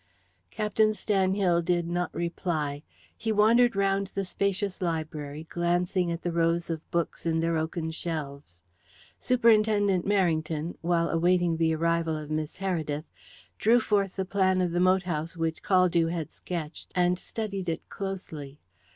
[0.49, 2.81] Captain Stanhill did not reply.
[3.15, 7.91] He wandered round the spacious library, glancing at the rows of books in their oaken
[7.91, 8.63] shelves.
[9.19, 13.05] Superintendent Merrington, while awaiting the arrival of Miss Heredith,
[13.59, 17.87] drew forth the plan of the moat house which Caldew had sketched, and studied it
[17.87, 18.57] closely.